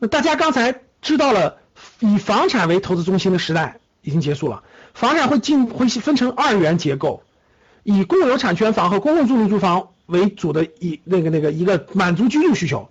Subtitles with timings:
[0.00, 1.58] 那大家刚才知道了，
[1.98, 4.62] 以房产为投资中心的时代已经结束了，
[4.94, 7.22] 房产会进会分成二元结构，
[7.82, 12.88] 以共有产权房和公共租赁住房为主的以那个那个一个满足居住需求，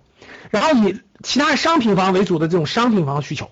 [0.50, 3.50] 然后以其他商品房为主的这种商品房需求，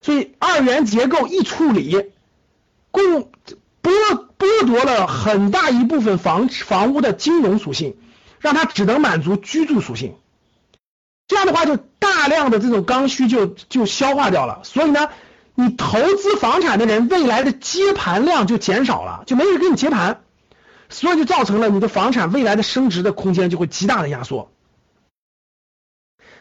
[0.00, 2.10] 所以二元结构一处理，
[2.90, 3.30] 共
[3.82, 3.90] 剥
[4.38, 7.96] 剥夺了很大一部分房房屋的金融属性，
[8.40, 10.14] 让它只能满足居住属性。
[11.32, 14.60] 这样的话，就大量的这种刚需就就消化掉了。
[14.62, 15.08] 所以呢，
[15.54, 20.22] 你投资房产的人未来的接盘量就减少了，就没人给你接盘，
[20.88, 24.52] 所以就造成了你的房产未来的升值的空间就会极大的压缩。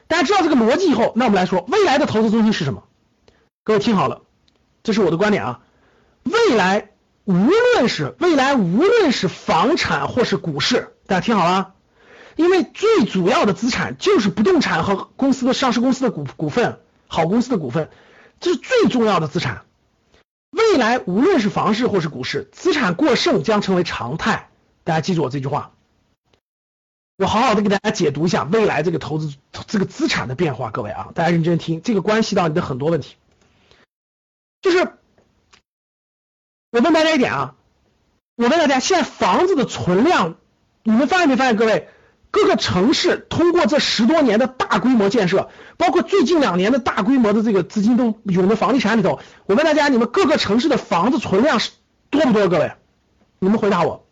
[0.07, 2.83] 大家知道这个逻辑以后，那我们来说未来的投资中心是什么？
[3.63, 4.21] 各位听好了，
[4.83, 5.59] 这是我的观点啊，
[6.23, 6.89] 未来。
[7.23, 11.75] 无论是未来，无论是房产或是股市，大家听好了，
[12.35, 17.89] 因为最主要的资产就是不动产和公司的上市公司的股股份，好公司的股份，
[18.39, 19.65] 这是最重要的资产。
[20.51, 24.49] 未来无论是房市或是股市，资产过剩将成为常态。
[24.83, 25.73] 大家记住我这句话，
[27.17, 29.35] 我好好的给大家解读一下未来这个投资
[29.67, 30.71] 这个资产的变化。
[30.71, 33.15] 各位啊，大家认真听，这个关系到你的很多问题，
[34.61, 34.93] 就是。
[36.73, 37.55] 我问大家一点啊，
[38.37, 40.37] 我问大家，现在房子的存量，
[40.83, 41.57] 你们发现没发现？
[41.57, 41.89] 各位，
[42.31, 49.19] 各个城市通过这十多年的大规模建设，包括最近两年的大规模的这个资金都涌到房地产里头。
[49.45, 51.71] 我问大家，你们各个城市的房子存量是
[52.09, 52.47] 多不多？
[52.47, 52.71] 各位，
[53.39, 54.07] 你们回答我。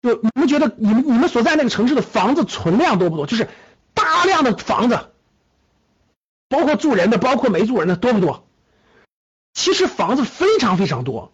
[0.00, 3.26] 就你们觉得，你们你们所在那个城市的房子存量多不多？
[3.26, 3.48] 就是
[3.94, 4.98] 大量的房子，
[6.48, 8.46] 包括住人的，包括没住人的，多不多？
[9.52, 11.32] 其实房子非常非常多。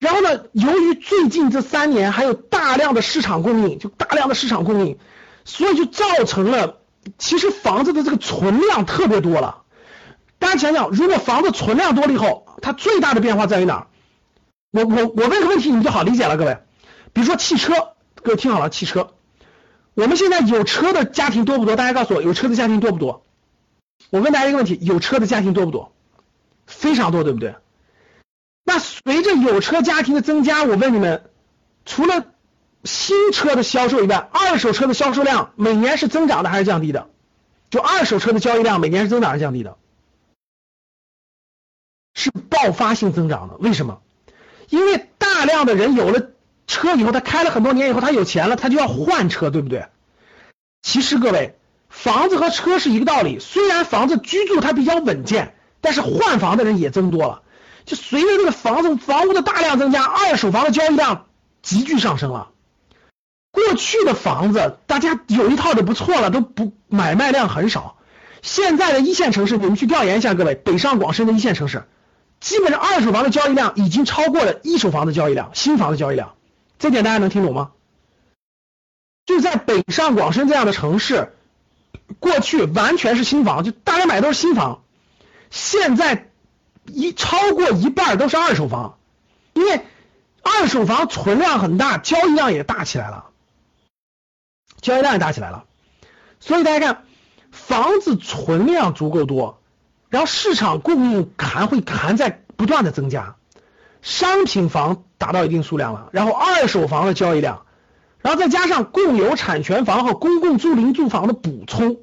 [0.00, 0.44] 然后呢？
[0.52, 4.98] 由于最近这三年还有大量的市场供应，就大量的市场供应，
[5.44, 6.78] 所以就造成了
[7.18, 9.62] 其实房子的这个存量特别多了。
[10.38, 13.86] 大家想想，如果房子存量多了以后，它最大的变化在于哪儿？
[14.72, 16.58] 我我我问个问题，你们就好理解了，各位。
[17.12, 17.74] 比如说汽车，
[18.22, 19.12] 各位听好了，汽车，
[19.92, 21.76] 我们现在有车的家庭多不多？
[21.76, 23.22] 大家告诉我，有车的家庭多不多？
[24.08, 25.92] 我问大家一个问题，有车的家庭多不多？
[26.66, 27.56] 非常多，对不对？
[28.70, 31.28] 那随着有车家庭的增加，我问你们，
[31.84, 32.26] 除了
[32.84, 37.08] 新车的销售以外，二手车的销售量每年是增长的还是降低的？
[37.70, 39.76] 就二手车的交易量每年是增长还是降低的？
[42.14, 43.56] 是爆发性增长的。
[43.56, 44.02] 为什么？
[44.68, 46.28] 因为大量的人有了
[46.68, 49.86] 车以后，他开了很多年以后，他有钱了，他就要换车，对不对？
[50.80, 51.58] 其实各位，
[51.88, 53.40] 房子和车是一个道理。
[53.40, 57.42] 虽然房子居住它比较稳健，但是换房的人也增多了。
[57.84, 61.26] 就随着这个房子房屋的大量增加，二手房的交易量
[61.62, 62.50] 急剧上升了。
[63.52, 67.96] 过去的房子大家有一套就不错了，都不买卖量很少。
[68.42, 71.84] 现在的一线城市，你们去调研一下，各位北上广深的一线城市，
[72.38, 76.34] 基本上二手房的交易量已经超过了一手房的交易量，新房的交易量。
[76.78, 77.72] 这点大家能听懂吗？
[79.26, 81.34] 就在北上广深这样的城市，
[82.18, 84.82] 过去完全是新房，就大家买都是新房，
[85.50, 86.29] 现在。
[86.94, 88.98] 一超过一半都是二手房，
[89.54, 89.82] 因为
[90.42, 93.30] 二手房存量很大，交易量也大起来了，
[94.80, 95.64] 交易量也大起来了，
[96.40, 97.04] 所以大家看，
[97.50, 99.60] 房子存量足够多，
[100.08, 103.36] 然后市场供应还会还在不断的增加，
[104.02, 107.66] 商品房达到一定数量了，然后二手房的交易量，
[108.20, 112.00] 然后再加上共有产权房和公共租赁住房的补充，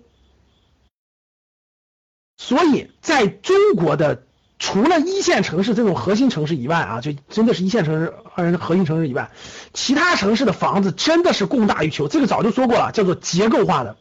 [2.38, 4.24] 所以在中国的。
[4.60, 9.30] 除了一线城市这种核心城市以外啊，就真的是一线城市、二核心城市以外，
[9.74, 12.08] 其他城市的房子真的是供大于求。
[12.08, 13.98] 这个早就说过了，叫做结构化的。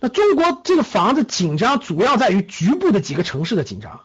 [0.00, 4.00] 那中国这个房子紧张，主要在于局部的几个城市的紧张。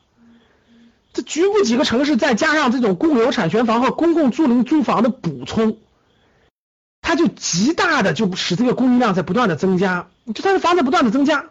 [1.12, 5.78] 这局部几个城市再加上这种共有产权房和公共租赁租房的补充，
[7.02, 11.50] 它就极大的就使这个供应量在不断的增加，就它的房子不断的增加。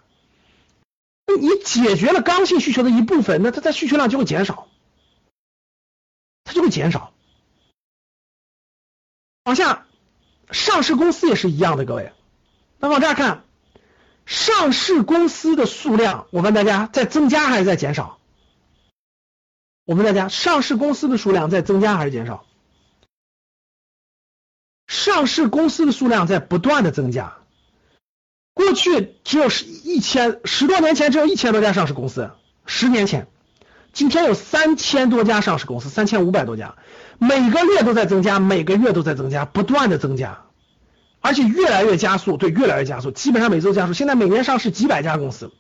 [1.39, 4.69] 你解决了刚性需求的一部分，那它在需求量就会减少，
[6.45, 7.13] 它就会减少。
[9.45, 9.87] 往下，
[10.51, 12.13] 上市公司也是一样的，各位。
[12.79, 13.45] 那往这儿看，
[14.25, 18.19] 上市公司的数量，我问大家在增加还是在减少？
[19.85, 22.47] 我问大家，上市公司的数量在增加还是减少？
[24.87, 27.42] 上市公司的数量在不断的增加。
[28.55, 32.31] 过去只有十一千十多年前只有一千多家上市公司，
[32.67, 33.27] 十年前，
[33.93, 36.75] 今天有三千多家上市公司，三千五百多家，
[37.19, 40.43] 每个月都在增加，每个月都在增加，不断的增加，
[41.21, 43.95] 而且越来越加速，对，越来越加速，基本上每周加速。
[43.95, 45.51] 现在每年上市几百家公司，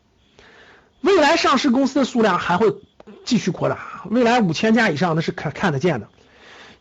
[1.00, 2.76] 未来上市公司的数量还会
[3.24, 6.08] 继续扩大，未来五千家以上那是看看得见的。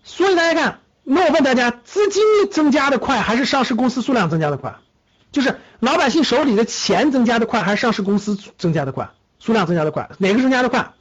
[0.04, 2.22] 所以大家看，那我问大家，资金
[2.52, 4.76] 增加的快还是上市公司数量增加的快？
[5.32, 10.94] 就是老百姓手里的钱增加的快，还是上市公司增加的快，数量增加的快，哪个增加的快？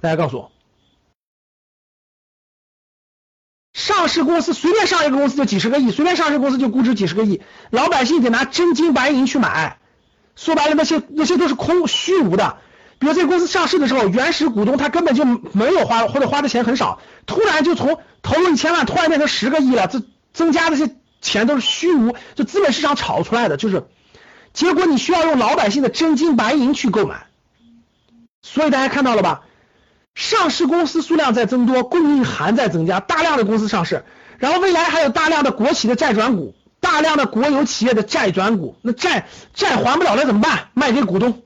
[0.00, 0.52] 大家告诉我，
[3.72, 9.78] 上市公司随便上一个公司就几十个亿，随便上市公司就估值几十个亿，老百姓得拿真金白银去买，
[10.36, 12.58] 说白了那些那些都是空虚无的。
[12.98, 20.02] 比如这公司上市的时候，原始股东他根本就没有花或者花的钱很少，突然就从投入一千万，突然变成十个亿了，这
[20.34, 20.94] 增加的些。
[21.20, 23.86] 钱都是虚无，就资本市场炒出来的，就是
[24.52, 27.26] 结果你需要用老百姓的真金白银去购买，
[28.42, 29.42] 所以大家看到了吧？
[30.14, 34.04] 上市公司数量在增多，供应还在增加，大量的公司上市，
[34.38, 40.70] 然后未来还有大量的国企的债转股，大量的国有企业的债转股，那债债还不了了怎么办？
[40.74, 41.42] 卖给股东，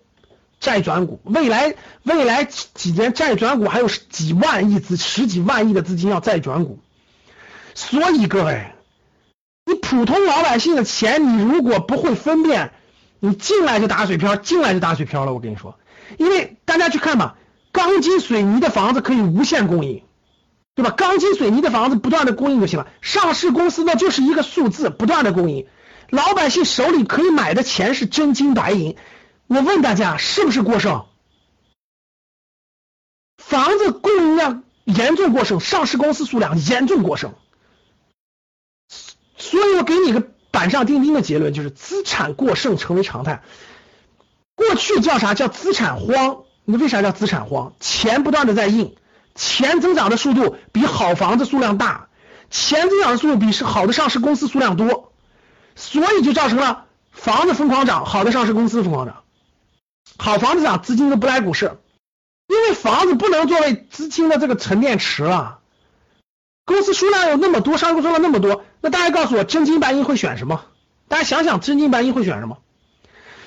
[0.59, 6.79] 债转股，未来未来几年债转股还有几万亿资十几万亿的资金要债转股，
[7.75, 8.73] 所以各位。
[9.93, 12.73] 普通老百姓的钱，你如果不会分辨，
[13.21, 15.35] 你进来就打水漂，进来就打水漂了。
[15.35, 15.79] 我跟你说，
[16.17, 17.37] 因为大家去看吧，
[17.73, 20.03] 钢筋水泥的房子可以无限供应，
[20.75, 20.91] 对吧？
[20.93, 22.89] 钢筋水泥的房子不断的供应就行了。
[23.03, 25.67] 上市公司呢就是一个数字，不断的供应，
[26.09, 28.97] 老百姓手里可以买的钱是真金白银。
[29.47, 31.05] 我问大家，是不是过剩？
[33.37, 37.35] 房子供应量严重过剩，上市公司数量严重过剩。
[39.43, 40.23] 所以我给你个
[40.53, 43.43] 板上钉钉的结论，就是资产过剩成为常态。
[44.55, 46.45] 过去叫啥叫资产荒？
[46.65, 47.73] 你为啥叫资产荒？
[47.81, 48.95] 钱不断的在印，
[49.35, 52.07] 钱增长的速度比好房子数量大，
[52.51, 55.13] 钱增长的速度比是好的上市公司数量多，
[55.75, 59.25] 所以就造成了房子疯狂涨，好的上市公司疯狂涨。
[60.19, 61.79] 好房子涨，资金都不来股市，
[62.47, 65.59] 因为房子不能作为资金的这个沉淀池啊。
[66.65, 70.65] 公司数量有那么多，上市公司数量那么多，那大家告诉我，真金白银会选什么？
[71.09, 72.59] 大家想想，真金白银会选什么？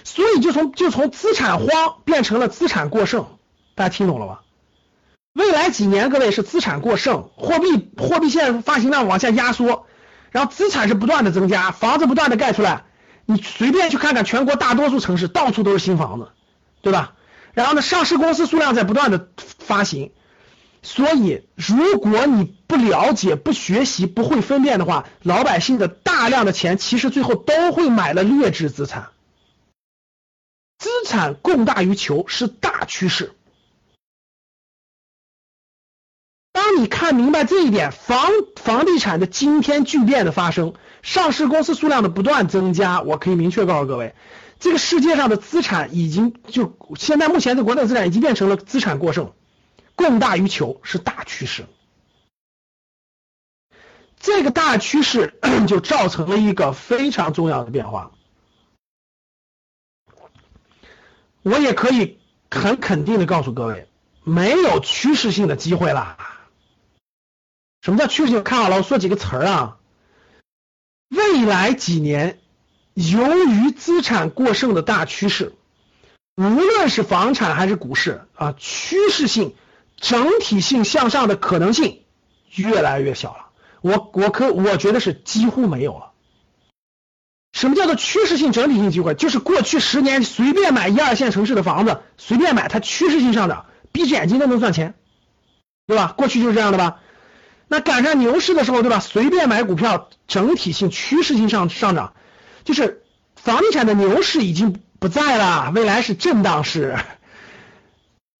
[0.04, 1.68] 所以就从就从资产荒
[2.06, 3.26] 变成了资产过剩，
[3.74, 4.42] 大家听懂了吧？
[5.34, 9.88] 未来几年，各位是资产过剩，货币货币现在发行量往下压缩，
[10.32, 12.84] 然后资产是不断的增加，房子不断的盖出来，
[13.26, 16.30] 你随便去看看全国大多数城市，到处都是新房子，
[16.82, 17.14] 对吧？
[17.54, 20.12] 然后呢，上市公司数量在不断的发行。
[20.86, 29.10] 所以，如果你不了解、不学习、不会分辨的话，老百姓的大量的钱，其实最后都会买了劣质资产。
[30.78, 33.34] 资产供大于求是大趋势。
[36.54, 44.14] 当你看明白这一点，房房地产的惊天巨变的发生，上市公司数量的不断增加，我可以明确告诉各位，
[44.60, 49.34] 这个世界上的资产已经就现在目前的国内资产已经变成了资产过剩。
[49.96, 51.66] 供大于求是大趋势，
[54.20, 58.12] 这个大趋势 就造成了一个非常重要的变化。
[61.42, 63.88] 我也可以很肯定的告诉各位，
[64.24, 66.18] 没有趋势性的机会了。
[67.82, 68.44] 什么叫趋势性？
[68.44, 69.78] 看好了，我说几个词儿啊。
[71.10, 72.40] 未来几年，
[72.96, 75.54] 由于资产过剩的大趋势，
[76.36, 79.56] 无论是房产还是股市啊，趋势性。
[79.98, 82.02] 整体性向上的可能性
[82.54, 83.46] 越来越小了，
[83.82, 86.12] 我我可我觉得是几乎没有了。
[87.54, 89.14] 什么叫做趋势性整体性机会？
[89.16, 94.94] 就是过去十年随便买一二线城市的房子，随便买它趋势性上涨，闭着眼睛都能赚钱，
[95.88, 96.14] 对吧？
[96.18, 97.00] 过去就是这样的吧？
[97.68, 99.00] 那赶上牛市的时候，对吧？
[99.00, 102.14] 随便买股票，整体性趋势性上上涨，
[102.66, 103.04] 就是
[103.36, 106.98] 房地产的牛市已经不在了，未来是震荡市。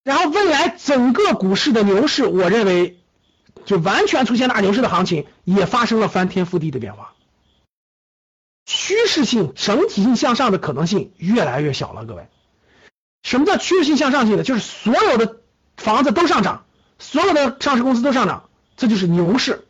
[0.06, 3.00] 然后未来整个股市的牛市，我认为
[3.66, 7.16] 就完全出现大牛市的行情，也发生了翻天覆地的变化，
[8.66, 12.06] 趋势性整体性向上的可能性越来越小了。
[12.06, 12.28] 各位，
[13.24, 14.44] 什么叫趋势性向上性的？
[14.44, 15.38] 就是所有的
[15.76, 16.66] 房子都上涨，
[17.00, 18.48] 所有的上市公司都上涨，
[18.78, 19.66] 这就是牛市。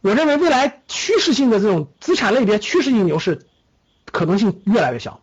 [0.00, 3.46] 我认为未来趋势性的这种资产类别趋势性牛市
[4.06, 5.20] 可能性越来越小。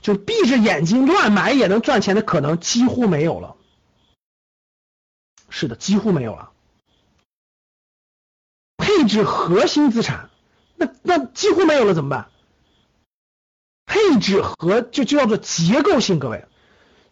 [0.00, 3.56] 就闭着眼睛乱买也能赚钱的可能几乎没有了。
[5.48, 6.50] 是的，几乎没有了。
[8.76, 10.30] 配置核心资产，
[10.76, 12.28] 那那几乎没有了怎么办？
[13.86, 16.46] 配置和就就叫做结构性，各位。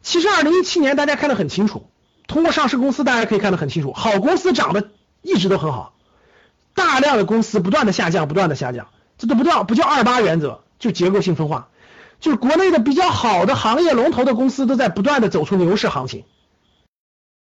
[0.01, 1.91] 其实二零一七年大家看得很清楚，
[2.29, 4.91] 通过上市公司大家可以看得很清楚，好公司涨得
[5.21, 5.95] 一直都很好，
[6.75, 11.69] 大量的公司不断的下降，不断的下降，这都不叫不叫二八原则，就结构性分化，
[12.21, 16.25] 就是国内的比较好的行业龙头的公司都在不断的走出牛市行情，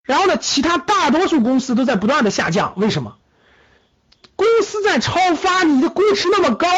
[0.02, 3.16] 然后呢，其他大多数公司都在不断的下降，为什么？
[4.36, 6.68] 公司在超发，你的估值那么高，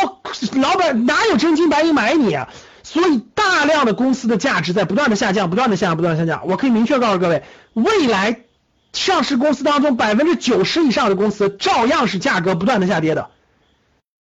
[0.61, 2.49] 老板哪有真金白银买你啊？
[2.85, 6.47] 所以大量的公司的价值在不断的下降，不断的下降，不断的下降。
[6.47, 7.43] 我可以明确告诉各位，
[7.75, 8.45] 未来
[8.93, 13.29] 上市公司当中百分之九十以上的公司照样是价格不断的下跌的。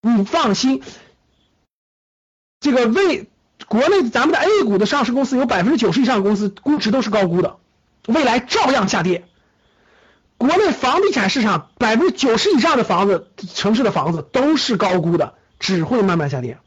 [0.02, 0.82] 你放心，
[2.61, 3.30] 这个未
[3.67, 7.59] 国内咱们的 A 股的上市公司有百分之九十以上的公司估值都是高估的，
[8.07, 9.27] 未来照样下跌。
[10.37, 16.59] 国内房地产市场百分之九十以上的房子，城市的房子都是高估的，只会慢慢下跌。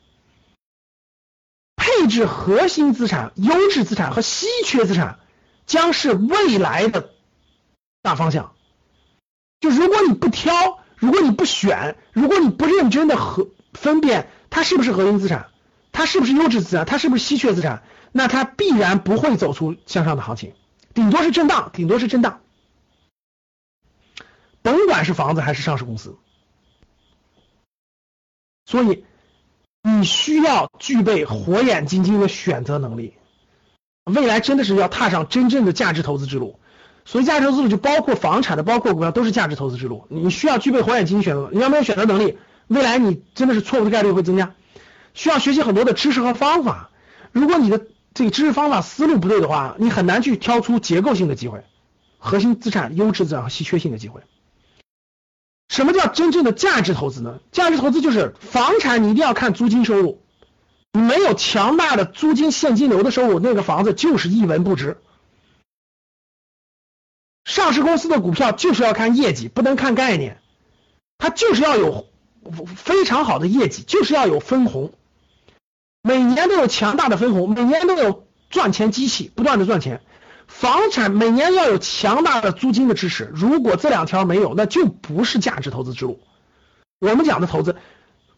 [1.77, 5.19] 配置核心资产、优质资产和稀缺资产
[5.65, 7.11] 将是未来的
[8.01, 8.53] 大方向。
[9.61, 15.50] 就如果你不挑，如果你不选，如果你不认真的核分辨它是不是核心资产，
[15.91, 20.53] 它是不是优质资产，它是不是稀缺资产，那它必然不会走出向上的行情，
[20.93, 22.39] 顶多是震荡，顶多是震荡。
[24.61, 26.17] 甭管是房子还是上市公司，
[28.65, 29.03] 所以
[29.81, 33.15] 你需要具备火眼金睛的选择能力。
[34.05, 36.59] 未来真的是要踏上真正的价值投资之路，
[37.05, 40.07] 所以价值投资路就包括房产的，包括股票，都是价值投资之路。
[40.09, 44.53] 你需要具备火眼金睛选择，你要没有选择能力，未来你真的是错误的概率会增加。
[45.13, 46.89] 需要学习很多的知识和方法，
[47.31, 51.63] 如果你的这个知识方法思路不对的话，你很难去挑出结构性的机会、
[52.17, 54.21] 核心资产、优质资产和稀缺性的机会。
[55.69, 57.39] 什么叫真正的价值投资呢？
[57.53, 60.21] 价值投资就是房产，你一定要看租金收入。
[60.93, 64.97] 你没有强大的租金现金流的收入，那个房子就是一文不值。
[67.45, 70.41] 上市公司的股票就是要看业绩，不能看概念，
[71.17, 72.09] 它就是要有
[72.75, 74.93] 非常好的业绩，就是要有分红，
[76.03, 80.01] 每年都有强大的分红，每年都有赚钱机器不断的赚钱。
[80.47, 86.19] 房产每年要有强大的租金的支持，如果这两条没有，那就不是价值投资之路。
[86.99, 87.77] 我们讲的投资，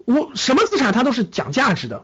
[0.05, 2.03] 我什么资产它都是讲价值的，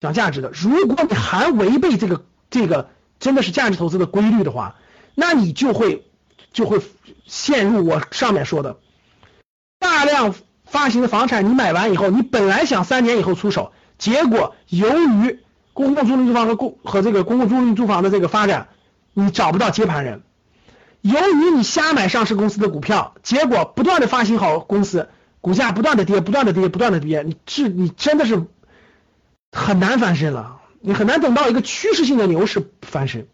[0.00, 0.50] 讲价值的。
[0.52, 4.76] 如果你还违背这个这个真的是价值投资的规律的话，
[5.14, 6.06] 那你就会
[6.52, 6.80] 就会
[7.26, 8.78] 陷入我上面说的
[9.78, 10.34] 大量
[10.66, 15.40] 发行的房产，你买完以后，你本来想三年以后出手，结果由于
[15.74, 18.68] 公共租赁住房和公和这个公共租赁住房的这个发展。
[19.14, 20.22] 你找不到接盘人，
[21.00, 25.08] 由于你瞎买上市公司的股票，结果不断的发行好公司，
[25.40, 28.46] 股价不断的跌，不断的跌，不断的跌，你是你真的是
[29.50, 33.26] 很难翻身了，你很难等到一个趋势性的牛市翻身，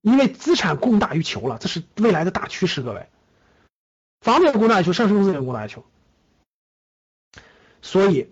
[0.00, 3.06] 因为资产供大于求了，这是未来的大趋势，各位，
[4.22, 5.84] 房子也供大于求，上市公司也供大于求，
[7.82, 8.30] 所以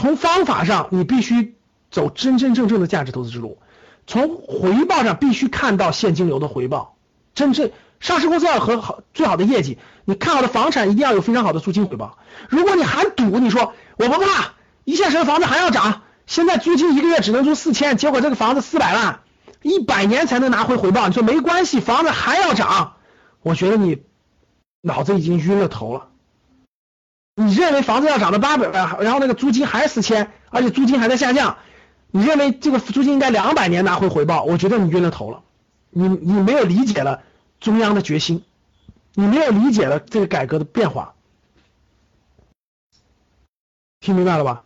[0.00, 1.56] 从方法上，你必须
[1.90, 3.58] 走真真正正的价值投资之路。
[4.06, 6.96] 从回报上必须看到现金流的回报，
[7.34, 9.76] 真正上市公司要和好最好的业绩，
[10.06, 12.16] 你看好的房产一定要有非常好的租金回报。
[12.48, 14.54] 如果你还赌，你说我不怕
[14.84, 19.20] 一线城市房子还要涨，现在租金一个月只能租四千，结果这个房子四百万，
[19.60, 22.94] 一百年才能拿回回报，你说没关系，房子还要涨，
[23.42, 23.98] 我觉得你
[24.80, 26.08] 脑子已经晕了头了。
[27.42, 31.56] 你认为房子要涨到八百万，然后那个租金还是四千，而且租金还在下降。
[32.10, 34.44] 你认为这个租金应该两百年拿回回报？
[34.44, 35.42] 我觉得你晕了头了，
[35.88, 37.22] 你你没有理解了
[37.58, 38.44] 中央的决心，
[39.14, 41.14] 你没有理解了这个改革的变化，
[44.00, 44.64] 听明白了吧？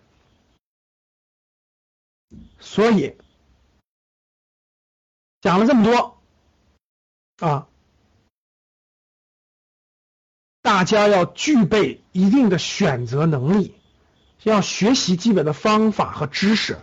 [2.58, 3.16] 所以
[5.42, 6.18] 讲了这么多
[7.38, 7.68] 啊，
[10.64, 13.74] 大家要具备一定的选择能力，
[14.42, 16.78] 要学习基本的方法和知识。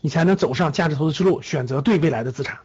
[0.00, 2.60] 你才能走上价值投资之路，选择对未来的资产。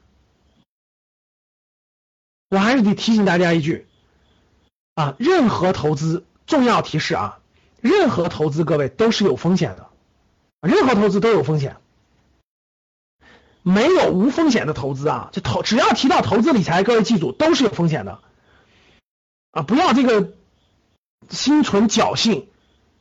[2.50, 3.88] 我还是得提醒大家一句
[4.96, 7.40] 啊，任何投资重要提示啊，
[7.82, 9.90] 任何投资各位都是有风险的，
[10.62, 11.76] 任何投资都有风险，
[13.64, 15.30] 没有无风险的投资啊。
[15.34, 18.20] 就投只要提到投资理财，各位记住都是有风险的
[19.52, 20.32] 啊，不要这个
[21.34, 22.48] 心存侥幸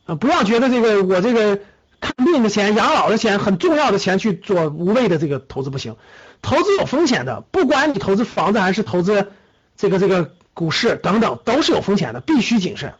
[0.06, 1.60] 啊，不要觉得这个我这个。
[2.02, 5.94] 看病的钱、养老的钱、很重要的钱去做无谓的这个投资不行。
[6.40, 9.28] 投资有风险的，不管你投资房子还是投资
[9.76, 12.94] 这个这个股市等等，都是有风险的，必须谨慎。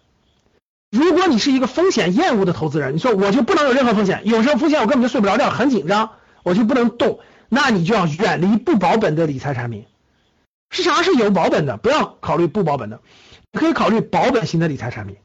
[0.93, 6.11] 如果你是一个风险厌恶的投资人，你说我就不能有任何风险，有什么风险我根本就睡不着觉，很紧张，
[6.45, 9.87] 我就不能动，那你就要远离不保本的理财产品。
[10.71, 13.01] 市场是有保本的，不要考虑不保本的，
[13.53, 15.17] 可以考虑保本型的理财产品。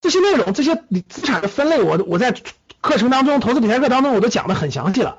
[0.00, 2.34] 这些内容，这些资产的分类，我我在
[2.80, 5.18] 课程当中，投资理财课当中我都讲的很详细了，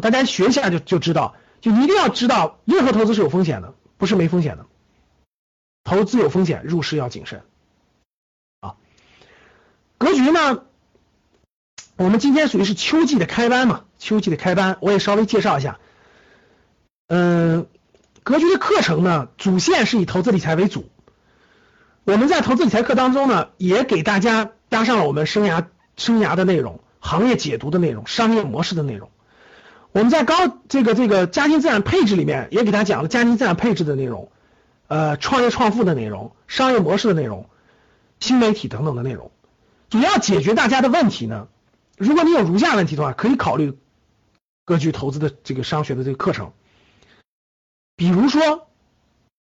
[0.00, 4.64] 大家学一下就就知道，就一定要知道，任何投资是有风险的，不是没风险的，
[5.84, 7.42] 投资有风险，入市要谨慎。
[8.60, 8.76] 啊，
[9.98, 10.62] 格局呢，
[11.96, 15.78] 我们今天属于是秋季的开班嘛，秋季的开班，我也稍微介绍一下，
[17.08, 17.66] 嗯。
[18.22, 20.88] 格局的课程呢，主线是以投资理财为主。
[22.04, 25.64] 我们在投资理财课当中呢，也给大家加上了我们生涯
[25.96, 29.10] 生涯的内容、行业解读的内容、商业模式的内容。
[29.92, 30.34] 我们在高
[30.68, 34.30] 这个这个家庭资产配置里面，也给他讲了家庭资产配置的内容，
[34.86, 37.48] 呃，创业创富的内容、商业模式的内容、
[38.20, 39.30] 新媒体等等的内容，
[39.88, 41.48] 主要解决大家的问题呢。
[41.96, 43.78] 如果你有如下问题的话，可以考虑
[44.66, 46.52] 格局投资的这个商学的这个课程。
[47.96, 48.66] 比如说，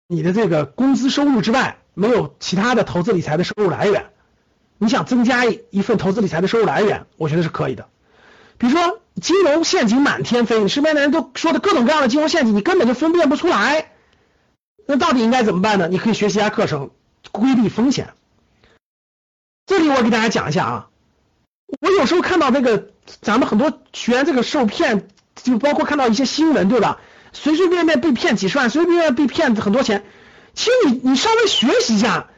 [0.09, 4.11] 你的这个工资收入之外没有其他的投资理财的收入来源，
[4.79, 7.89] 你想增加一份投资理财的收入来源，我觉得是可以的。
[8.57, 13.91] 比如说金融陷阱满天飞，你身边的人都说的各种各样的金融陷阱，你根本就分辨不出来，
[14.87, 15.89] 那到底应该怎么办呢？
[15.89, 16.91] 你可以学习一下课程，
[17.33, 18.11] 规避风险。
[19.67, 20.89] 这里我给大家讲一下啊，
[21.81, 22.91] 我有时候看到那个
[23.21, 27.01] 咱们很多学员这个受骗，就包括看到一些新闻，对吧？
[27.33, 30.05] 随随便便被骗几十万，随随便便被骗很多钱。
[30.59, 32.31] 其实你你稍微学习一下，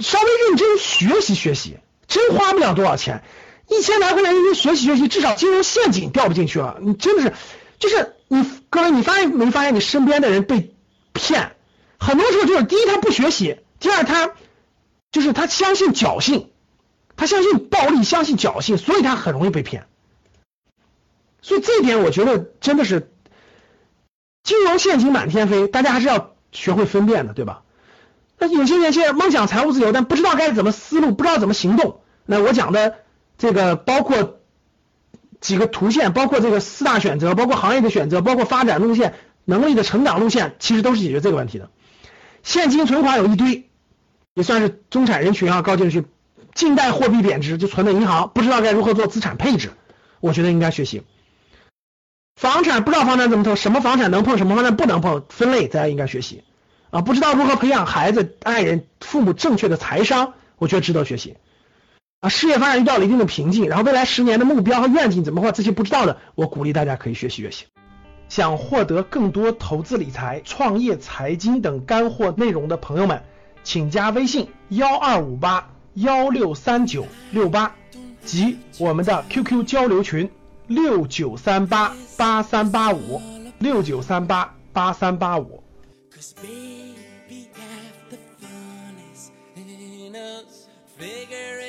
[0.00, 1.78] 稍微认真学习学习，
[2.08, 3.22] 真花不了多少钱，
[3.68, 6.78] 一千来块钱认真学习学习，至少金融陷阱掉不进去了。
[6.80, 7.34] 你真的是，
[7.78, 10.74] 就是你各位，你发现没发现你身边的人被
[11.12, 11.54] 骗，
[11.96, 14.32] 很多时候就是第一他不学习，第二他
[15.12, 16.50] 就是他相信侥幸，
[17.14, 19.86] 他相信暴力，相信侥幸，所以他很容易被骗。
[21.40, 23.12] 所以这一点我觉得真的是。
[24.44, 27.62] 金融陷阱满天飞，大家还是要学会分辨的，对吧？
[28.38, 32.00] 那有些年轻人梦想财务自由，但不知道该怎么思路，不知道怎么行动。
[32.24, 32.94] 那我讲的
[33.36, 34.38] 这个包括
[35.40, 41.70] 几个图线，包括这个四大选择，包括行业的选择，包括发展路线、能力的成长路线，其实都是解决这个问题的。
[42.42, 43.68] 现金存款有一堆，
[44.34, 46.04] 也算是中产人群啊，高净值。
[46.54, 49.70] 近代货币贬值，就存在银行，不知道该如何做资产配置，
[50.20, 51.02] 我觉得应该学习。
[52.38, 56.44] 房产不知道房产怎么投，什么房产能碰，什么房产不能碰，分类大家应该学习
[56.90, 57.00] 啊。
[57.00, 61.36] 不知道如何培养孩子、爱人、父母正确的财商，我觉得值得学习
[62.20, 62.28] 啊。
[62.28, 67.64] 事业发展遇到了一定的瓶颈，然后未来十年的目标和愿景怎么画，这些不知道的，我鼓励大家可以学习学习。
[68.28, 73.24] 想获得更多投资理财、创业财经等干货内容的朋友们，
[73.64, 77.74] 请加微信幺二五八幺六三九六八
[78.24, 80.30] 及我们的 QQ 交流群。
[80.68, 83.20] 六九三八八三八五，
[83.58, 85.62] 六九三八八三八五。
[86.14, 91.67] Cause baby, half the fun is in us figuring